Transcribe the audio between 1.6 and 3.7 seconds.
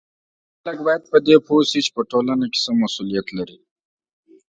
سي چې په ټولنه کې څه مسولیت لري